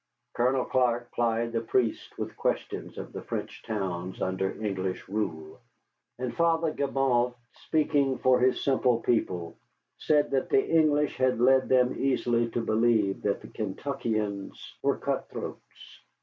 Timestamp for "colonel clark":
0.33-1.11